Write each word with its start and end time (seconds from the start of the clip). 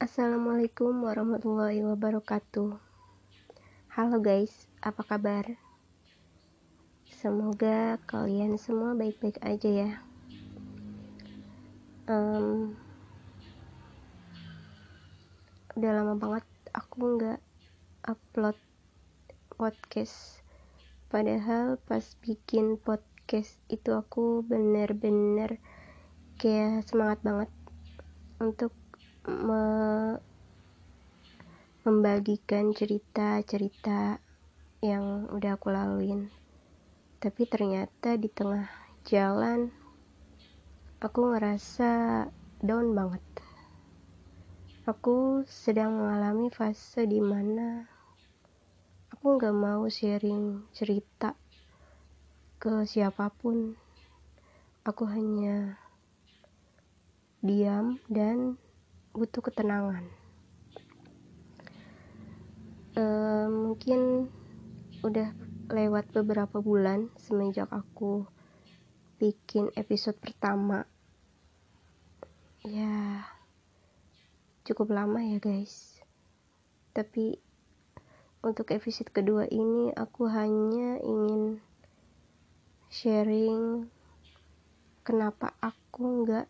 Assalamualaikum 0.00 1.04
warahmatullahi 1.04 1.84
wabarakatuh. 1.84 2.72
Halo 3.92 4.16
guys, 4.24 4.64
apa 4.80 5.04
kabar? 5.04 5.60
Semoga 7.04 8.00
kalian 8.08 8.56
semua 8.56 8.96
baik-baik 8.96 9.36
aja 9.44 9.68
ya. 9.68 9.90
Um, 12.08 12.80
udah 15.76 15.92
lama 15.92 16.16
banget 16.16 16.48
aku 16.72 17.20
nggak 17.20 17.40
upload 18.08 18.56
podcast. 19.52 20.40
Padahal 21.12 21.76
pas 21.76 22.16
bikin 22.24 22.80
podcast 22.80 23.60
itu 23.68 23.92
aku 23.92 24.48
bener-bener 24.48 25.60
kayak 26.40 26.88
semangat 26.88 27.20
banget 27.20 27.52
untuk 28.40 28.79
me 29.28 30.16
membagikan 31.84 32.72
cerita-cerita 32.72 34.20
yang 34.80 35.28
udah 35.32 35.56
aku 35.56 35.68
laluin. 35.72 36.32
Tapi 37.20 37.44
ternyata 37.44 38.16
di 38.16 38.32
tengah 38.32 38.68
jalan 39.04 39.68
aku 41.00 41.32
ngerasa 41.32 42.24
down 42.64 42.92
banget. 42.92 43.24
Aku 44.88 45.44
sedang 45.48 46.00
mengalami 46.00 46.48
fase 46.48 47.04
di 47.04 47.20
mana 47.20 47.84
aku 49.12 49.36
gak 49.36 49.52
mau 49.52 49.84
sharing 49.88 50.64
cerita 50.72 51.36
ke 52.56 52.84
siapa 52.88 53.32
pun. 53.32 53.76
Aku 54.84 55.04
hanya 55.08 55.76
diam 57.44 58.00
dan 58.08 58.60
butuh 59.14 59.42
ketenangan. 59.42 60.06
E, 62.94 63.04
mungkin 63.50 64.30
udah 65.00 65.32
lewat 65.70 66.10
beberapa 66.10 66.58
bulan 66.58 67.08
semenjak 67.16 67.70
aku 67.70 68.26
bikin 69.22 69.70
episode 69.78 70.18
pertama. 70.18 70.84
Ya 72.66 73.24
cukup 74.66 74.92
lama 74.92 75.22
ya 75.22 75.38
guys. 75.38 76.02
Tapi 76.90 77.38
untuk 78.42 78.74
episode 78.74 79.14
kedua 79.14 79.46
ini 79.46 79.94
aku 79.94 80.26
hanya 80.26 80.98
ingin 80.98 81.62
sharing 82.90 83.86
kenapa 85.06 85.54
aku 85.62 86.26
nggak 86.26 86.49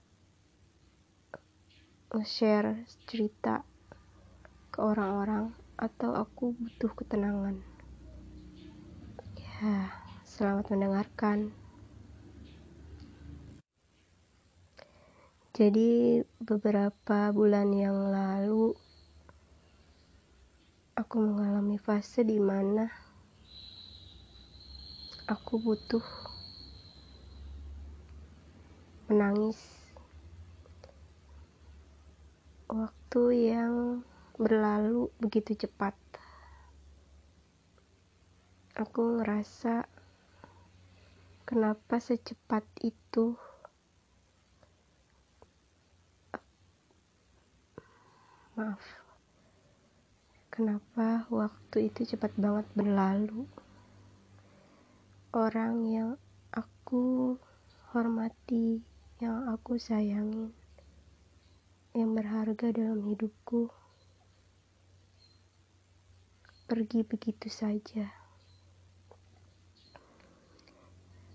nge-share 2.10 2.90
cerita 3.06 3.62
ke 4.74 4.82
orang-orang 4.82 5.54
atau 5.78 6.10
aku 6.18 6.58
butuh 6.58 6.90
ketenangan. 6.98 7.62
Ya 9.38 9.94
selamat 10.26 10.74
mendengarkan. 10.74 11.54
Jadi 15.54 16.18
beberapa 16.42 17.30
bulan 17.30 17.70
yang 17.70 18.10
lalu 18.10 18.74
aku 20.98 21.16
mengalami 21.22 21.78
fase 21.78 22.26
di 22.26 22.42
mana 22.42 22.90
aku 25.30 25.62
butuh 25.62 26.02
menangis 29.06 29.79
waktu 32.70 33.50
yang 33.50 34.06
berlalu 34.38 35.10
begitu 35.18 35.66
cepat. 35.66 35.98
Aku 38.78 39.18
ngerasa 39.18 39.90
kenapa 41.42 41.98
secepat 41.98 42.62
itu? 42.86 43.34
Maaf. 48.54 48.82
Kenapa 50.54 51.26
waktu 51.26 51.90
itu 51.90 52.14
cepat 52.14 52.30
banget 52.38 52.66
berlalu? 52.78 53.50
Orang 55.34 55.90
yang 55.90 56.14
aku 56.54 57.34
hormati 57.90 58.82
yang 59.18 59.50
aku 59.50 59.78
sayangin 59.78 60.54
yang 61.90 62.14
berharga 62.14 62.70
dalam 62.70 63.02
hidupku 63.02 63.66
pergi 66.70 67.02
begitu 67.02 67.50
saja. 67.50 68.14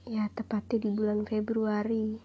Ya, 0.08 0.32
tepatnya 0.32 0.80
di 0.80 0.90
bulan 0.96 1.28
Februari. 1.28 2.16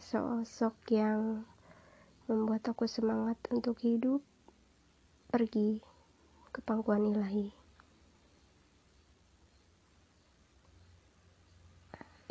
Sosok 0.00 0.72
yang 0.88 1.44
membuat 2.24 2.64
aku 2.64 2.88
semangat 2.88 3.36
untuk 3.52 3.76
hidup 3.84 4.24
pergi 5.28 5.84
ke 6.48 6.64
pangkuan 6.64 7.12
ilahi. 7.12 7.52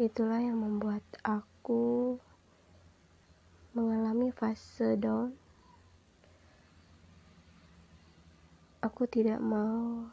Itulah 0.02 0.42
yang 0.42 0.58
membuat 0.58 1.06
aku 1.22 1.59
aku 1.69 2.18
mengalami 3.78 4.34
fase 4.34 4.97
down. 4.97 5.38
Aku 8.81 9.06
tidak 9.06 9.38
mau 9.38 10.09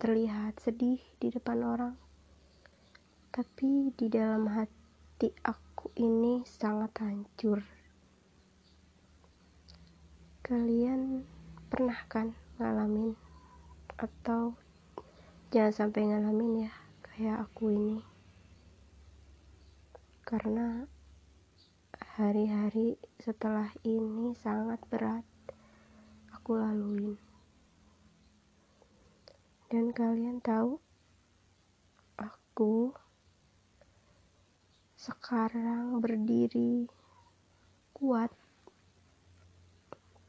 terlihat 0.00 0.56
sedih 0.64 0.96
di 1.20 1.28
depan 1.28 1.60
orang 1.60 1.94
tapi 3.28 3.92
di 3.92 4.08
dalam 4.08 4.48
hati 4.48 5.28
aku 5.44 5.92
ini 6.00 6.40
sangat 6.48 6.96
hancur. 7.04 7.60
Kalian 10.40 11.28
pernah 11.68 12.08
kan 12.08 12.32
ngalamin? 12.56 13.12
Atau 14.00 14.56
jangan 15.52 15.76
sampai 15.76 16.08
ngalamin 16.08 16.64
ya 16.64 16.72
kayak 17.04 17.44
aku 17.44 17.68
ini 17.68 18.09
karena 20.30 20.86
hari-hari 22.14 22.94
setelah 23.18 23.66
ini 23.82 24.30
sangat 24.38 24.78
berat 24.86 25.26
aku 26.30 26.54
laluin. 26.54 27.18
Dan 29.66 29.90
kalian 29.90 30.38
tahu, 30.38 30.78
aku 32.14 32.94
sekarang 34.94 35.98
berdiri 35.98 36.86
kuat 37.90 38.30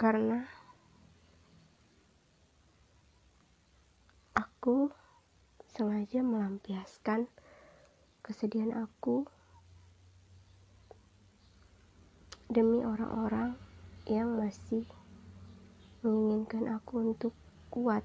karena 0.01 0.49
aku 4.33 4.89
sengaja 5.69 6.25
melampiaskan 6.25 7.29
kesedihan 8.25 8.73
aku 8.73 9.29
demi 12.51 12.83
orang-orang 12.83 13.55
yang 14.03 14.35
masih 14.35 14.83
menginginkan 16.03 16.67
aku 16.67 16.99
untuk 16.99 17.31
kuat. 17.71 18.03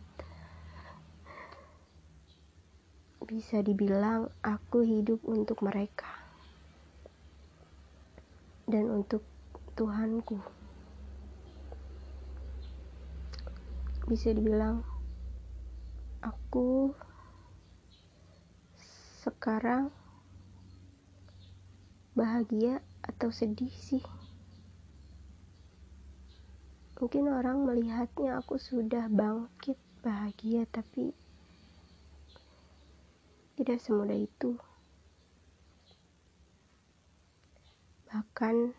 Bisa 3.27 3.59
dibilang 3.59 4.31
aku 4.47 4.87
hidup 4.87 5.19
untuk 5.27 5.67
mereka 5.67 6.07
dan 8.71 8.87
untuk 8.87 9.27
Tuhanku. 9.75 10.39
Bisa 14.07 14.31
dibilang 14.31 14.87
aku 16.23 16.95
sekarang 19.27 19.91
bahagia 22.15 22.79
atau 23.03 23.35
sedih 23.35 23.75
sih 23.75 24.07
mungkin 26.97 27.29
orang 27.29 27.61
melihatnya 27.69 28.41
aku 28.41 28.57
sudah 28.57 29.13
bangkit 29.13 29.77
bahagia 30.01 30.65
tapi 30.73 31.13
tidak 33.61 33.85
semudah 33.85 34.17
itu 34.17 34.57
bahkan 38.09 38.73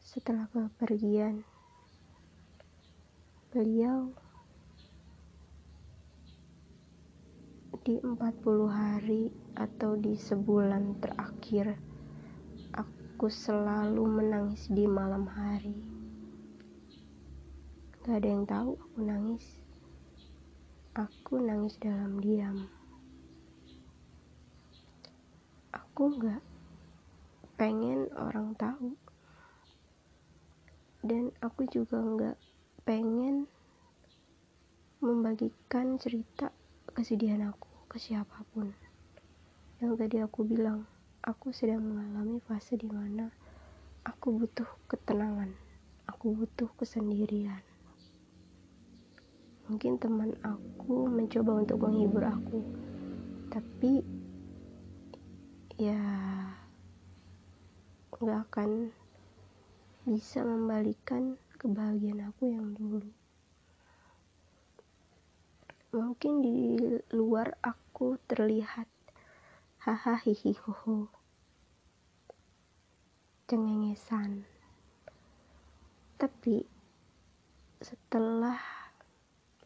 setelah 0.00 0.48
kepergian 0.48 1.44
beliau 3.52 4.08
di 7.84 7.96
40 8.00 8.16
hari 8.68 9.28
atau 9.52 10.00
di 10.00 10.16
sebulan 10.16 10.96
terakhir 11.00 11.76
aku 12.72 13.28
selalu 13.28 14.04
menangis 14.08 14.64
di 14.72 14.88
malam 14.88 15.28
hari. 15.28 15.99
Gak 18.00 18.16
ada 18.24 18.28
yang 18.32 18.48
tahu 18.48 18.80
aku 18.80 18.98
nangis. 19.04 19.44
Aku 20.96 21.36
nangis 21.36 21.76
dalam 21.76 22.16
diam. 22.16 22.64
Aku 25.68 26.08
gak 26.16 26.40
pengen 27.60 28.08
orang 28.16 28.56
tahu. 28.56 28.96
Dan 31.04 31.28
aku 31.44 31.68
juga 31.68 32.00
gak 32.00 32.36
pengen 32.88 33.44
membagikan 35.04 36.00
cerita 36.00 36.56
kesedihan 36.96 37.52
aku 37.52 37.68
ke 37.84 38.00
siapa 38.00 38.48
pun. 38.56 38.72
Yang 39.76 39.92
tadi 40.00 40.16
aku 40.24 40.48
bilang, 40.48 40.88
aku 41.20 41.52
sedang 41.52 41.84
mengalami 41.84 42.40
fase 42.48 42.80
di 42.80 42.88
mana 42.88 43.28
aku 44.08 44.40
butuh 44.40 44.68
ketenangan, 44.88 45.52
aku 46.08 46.32
butuh 46.32 46.72
kesendirian. 46.80 47.69
Mungkin 49.70 50.02
teman 50.02 50.34
aku 50.42 51.06
mencoba 51.06 51.62
untuk 51.62 51.78
menghibur 51.86 52.26
aku, 52.26 52.58
tapi 53.54 54.02
ya 55.78 56.02
nggak 58.18 58.50
akan 58.50 58.90
bisa 60.10 60.42
membalikan 60.42 61.38
kebahagiaan 61.54 62.34
aku 62.34 62.50
yang 62.50 62.74
dulu. 62.74 63.14
Mungkin 65.94 66.42
di 66.42 66.58
luar 67.14 67.54
aku 67.62 68.18
terlihat 68.26 68.90
hahaha 69.86 70.18
hihihoho 70.18 71.06
cengengesan. 73.46 74.50
Tapi 76.18 76.66
setelah 77.78 78.79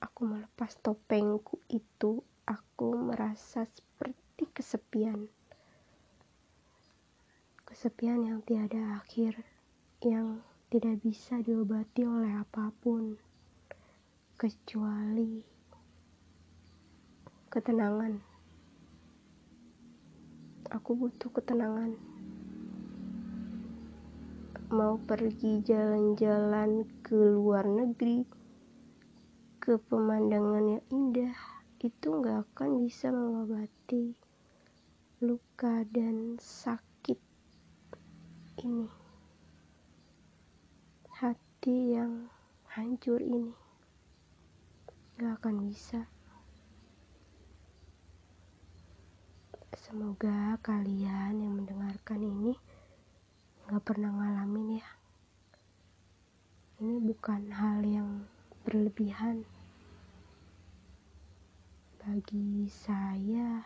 aku 0.05 0.29
melepas 0.29 0.69
topengku 0.85 1.56
itu 1.73 2.21
aku 2.45 2.93
merasa 2.93 3.65
seperti 3.65 4.45
kesepian. 4.53 5.33
Kesepian 7.65 8.21
yang 8.29 8.45
tiada 8.45 9.01
akhir 9.01 9.41
yang 10.05 10.45
tidak 10.69 11.01
bisa 11.01 11.41
diobati 11.41 12.05
oleh 12.05 12.37
apa 12.37 12.69
pun 12.85 13.17
kecuali 14.37 15.41
ketenangan. 17.49 18.21
Aku 20.69 21.01
butuh 21.01 21.33
ketenangan. 21.33 21.97
Mau 24.69 25.01
pergi 25.01 25.65
jalan-jalan 25.65 26.85
ke 27.01 27.17
luar 27.17 27.65
negeri 27.65 28.44
ke 29.65 29.81
pemandangan 29.81 30.77
yang 30.77 30.85
indah 30.93 31.33
itu 31.81 32.13
nggak 32.13 32.45
akan 32.53 32.85
bisa 32.85 33.09
mengobati 33.09 34.13
luka 35.25 35.89
dan 35.89 36.37
sakit 36.37 37.17
ini 38.61 38.93
hati 41.17 41.97
yang 41.97 42.29
hancur 42.77 43.25
ini 43.25 43.57
nggak 45.17 45.33
akan 45.41 45.65
bisa 45.65 46.05
Semoga 49.81 50.61
kalian 50.61 51.41
yang 51.41 51.57
mendengarkan 51.57 52.21
ini 52.21 52.53
gak 53.69 53.85
pernah 53.85 54.13
ngalamin 54.13 54.81
ya. 54.81 54.89
Ini 56.81 57.01
bukan 57.05 57.53
hal 57.53 57.85
yang 57.85 58.25
berlebihan. 58.65 59.45
Bagi 62.05 62.69
saya, 62.69 63.65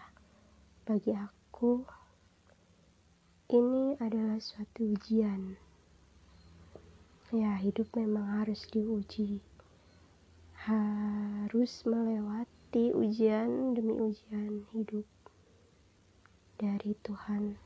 bagi 0.87 1.11
aku, 1.11 1.83
ini 3.51 3.99
adalah 3.99 4.39
suatu 4.39 4.95
ujian. 4.95 5.59
Ya, 7.35 7.59
hidup 7.59 7.91
memang 7.99 8.39
harus 8.39 8.63
diuji. 8.71 9.43
Harus 10.55 11.83
melewati 11.83 12.95
ujian 12.95 13.75
demi 13.75 13.99
ujian 13.99 14.71
hidup 14.71 15.11
dari 16.63 16.95
Tuhan. 17.03 17.59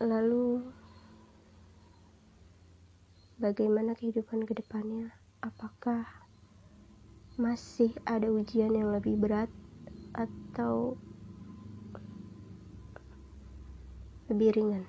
Lalu, 0.00 0.64
bagaimana 3.36 3.92
kehidupan 3.92 4.48
ke 4.48 4.56
depannya? 4.56 5.12
Apakah 5.44 6.29
masih 7.40 7.88
ada 8.04 8.28
ujian 8.28 8.68
yang 8.68 8.92
lebih 8.92 9.16
berat 9.16 9.48
atau 10.12 10.92
lebih 14.28 14.52
ringan? 14.52 14.84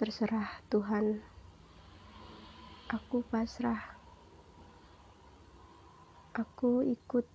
Terserah 0.00 0.64
Tuhan. 0.72 1.20
Aku 2.88 3.20
pasrah. 3.28 3.92
Aku 6.32 6.80
ikut 6.80 7.28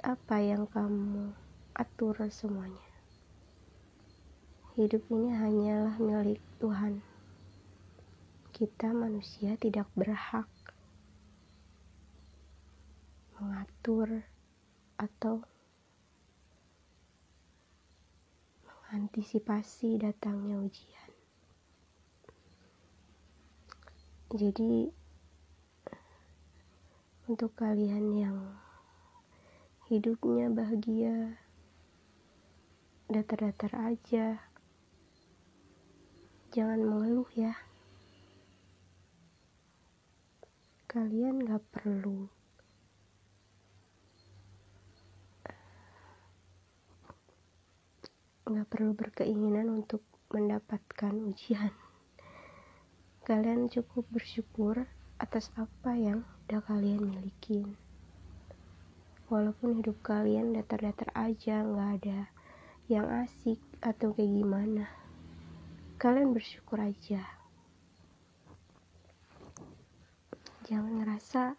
apa 0.00 0.40
yang 0.40 0.64
kamu 0.64 1.36
atur 1.76 2.16
semuanya. 2.32 2.88
Hidup 4.72 5.04
ini 5.12 5.36
hanyalah 5.36 6.00
milik 6.00 6.40
Tuhan. 6.64 7.04
Kita 8.56 8.88
manusia 8.96 9.60
tidak 9.60 9.86
berhak 9.92 10.48
mengatur 13.44 14.24
atau 14.96 15.44
mengantisipasi 18.64 20.00
datangnya 20.00 20.64
ujian. 20.64 21.10
Jadi 24.32 24.88
untuk 27.28 27.52
kalian 27.60 28.16
yang 28.16 28.38
hidupnya 29.92 30.48
bahagia 30.48 31.36
datar-datar 33.04 33.72
aja 33.94 34.40
jangan 36.50 36.80
mengeluh 36.82 37.28
ya 37.36 37.52
kalian 40.90 41.46
gak 41.46 41.62
perlu 41.70 42.33
gak 48.44 48.68
perlu 48.68 48.92
berkeinginan 48.92 49.72
untuk 49.72 50.04
mendapatkan 50.28 51.16
ujian. 51.24 51.72
Kalian 53.24 53.72
cukup 53.72 54.04
bersyukur 54.12 54.84
atas 55.16 55.48
apa 55.56 55.96
yang 55.96 56.28
udah 56.44 56.60
kalian 56.68 57.08
miliki. 57.08 57.64
Walaupun 59.32 59.80
hidup 59.80 59.96
kalian 60.04 60.52
datar-datar 60.52 61.08
aja 61.16 61.64
nggak 61.64 61.90
ada 62.04 62.20
yang 62.92 63.08
asik 63.24 63.56
atau 63.80 64.12
kayak 64.12 64.28
gimana. 64.28 64.92
Kalian 65.96 66.36
bersyukur 66.36 66.76
aja. 66.76 67.24
Jangan 70.68 71.00
ngerasa 71.00 71.56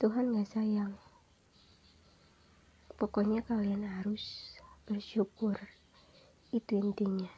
Tuhan 0.00 0.32
gak 0.32 0.48
sayang. 0.48 0.96
Pokoknya 2.96 3.44
kalian 3.44 3.84
harus 3.84 4.57
bersyukur. 4.88 5.52
Itu 6.48 6.80
intinya. 6.80 7.28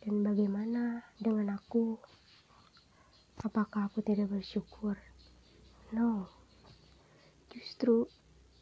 Dan 0.00 0.24
bagaimana 0.24 1.04
dengan 1.20 1.60
aku? 1.60 2.00
Apakah 3.44 3.92
aku 3.92 4.00
tidak 4.00 4.32
bersyukur? 4.32 4.96
No. 5.92 6.32
Justru 7.52 8.08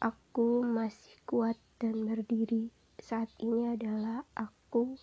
aku 0.03 0.67
masih 0.67 1.15
kuat 1.23 1.55
dan 1.79 2.03
berdiri. 2.03 2.67
Saat 2.99 3.31
ini 3.39 3.71
adalah 3.71 4.27
aku 4.35 4.99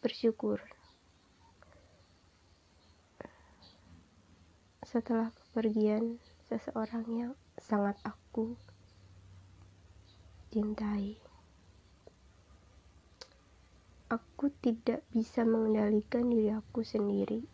bersyukur. 0.00 0.64
Setelah 4.88 5.36
kepergian 5.36 6.16
seseorang 6.48 7.04
yang 7.12 7.32
sangat 7.60 8.00
aku 8.08 8.56
cintai, 10.48 11.20
aku 14.08 14.48
tidak 14.64 15.04
bisa 15.12 15.44
mengendalikan 15.44 16.32
diri 16.32 16.48
aku 16.48 16.80
sendiri. 16.80 17.44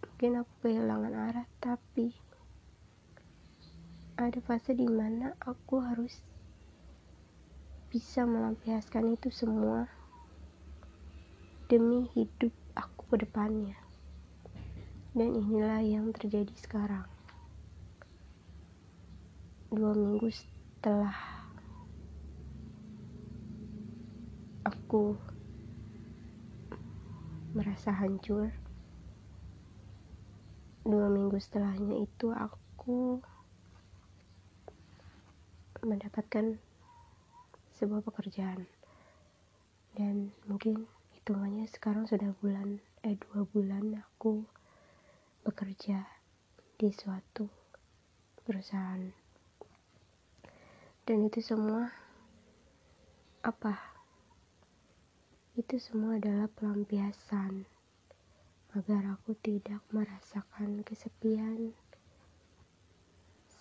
Mungkin 0.00 0.40
aku 0.40 0.52
kehilangan 0.64 1.12
arah, 1.12 1.44
tapi 1.60 2.16
ada 4.16 4.40
fase 4.40 4.72
di 4.72 4.88
mana 4.88 5.36
aku 5.44 5.84
harus 5.84 6.24
bisa 7.92 8.24
melampiaskan 8.24 9.20
itu 9.20 9.28
semua 9.28 9.84
demi 11.68 12.08
hidup 12.16 12.54
aku 12.72 13.04
ke 13.12 13.16
depannya. 13.28 13.76
Dan 15.12 15.36
inilah 15.44 15.84
yang 15.84 16.08
terjadi 16.10 16.50
sekarang. 16.56 17.06
Dua 19.68 19.92
minggu 19.92 20.30
setelah 20.32 21.33
aku 24.94 25.18
merasa 27.50 27.90
hancur, 27.90 28.54
dua 30.86 31.10
minggu 31.10 31.34
setelahnya 31.34 31.98
itu 32.06 32.30
aku 32.30 33.18
mendapatkan 35.82 36.62
sebuah 37.74 38.06
pekerjaan. 38.06 38.70
Dan 39.98 40.30
mungkin 40.46 40.86
hitungannya 41.18 41.66
sekarang 41.66 42.06
sudah 42.06 42.30
bulan 42.38 42.78
eh 43.02 43.18
dua 43.18 43.50
bulan 43.50 43.98
aku 43.98 44.46
bekerja 45.42 46.06
di 46.78 46.94
suatu 46.94 47.50
perusahaan. 48.46 49.10
Dan 51.02 51.26
itu 51.26 51.42
semua 51.42 51.90
apa 53.42 53.93
itu 55.54 55.78
semua 55.78 56.18
adalah 56.18 56.50
pelampiasan. 56.50 57.62
Agar 58.74 59.06
aku 59.06 59.38
tidak 59.38 59.86
merasakan 59.94 60.82
kesepian 60.82 61.70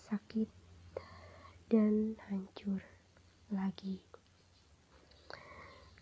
sakit 0.09 0.50
dan 1.69 2.17
hancur 2.25 2.81
lagi. 3.53 4.01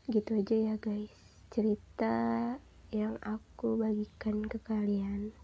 Gitu 0.08 0.32
aja 0.32 0.56
ya 0.72 0.76
guys. 0.80 1.12
Cerita 1.52 2.56
yang 2.96 3.20
aku 3.20 3.76
bagikan 3.76 4.48
ke 4.48 4.64
kalian. 4.64 5.36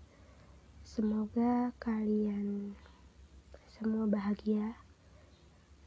Semoga 0.87 1.75
kalian 1.83 2.71
semua 3.67 4.07
bahagia 4.07 4.79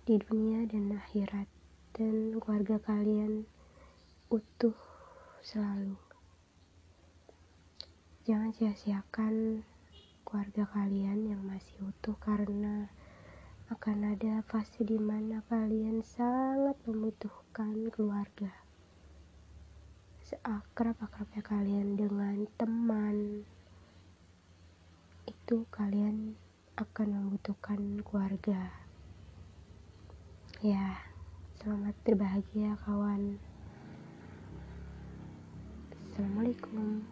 di 0.05 0.21
dunia 0.21 0.69
dan 0.69 0.93
akhirat. 1.01 1.49
Dan 1.97 2.37
keluarga 2.37 2.77
kalian 2.77 3.49
utuh 4.31 4.79
selalu. 5.43 5.99
Jangan 8.23 8.55
sia-siakan 8.55 9.67
keluarga 10.23 10.71
kalian 10.71 11.35
yang 11.35 11.43
masih 11.43 11.83
utuh 11.83 12.15
karena 12.23 12.87
akan 13.75 14.15
ada 14.15 14.47
fase 14.47 14.87
di 14.87 15.03
mana 15.03 15.43
kalian 15.51 16.07
sangat 16.07 16.79
membutuhkan 16.87 17.91
keluarga. 17.91 18.55
Seakrab-akrabnya 20.23 21.43
kalian 21.43 21.99
dengan 21.99 22.47
teman, 22.55 23.43
itu 25.27 25.67
kalian 25.75 26.39
akan 26.79 27.09
membutuhkan 27.19 27.99
keluarga. 28.07 28.79
Ya, 30.63 31.03
selamat 31.59 31.99
berbahagia 32.07 32.79
kawan. 32.87 33.50
Assalamualaikum. 36.11 37.07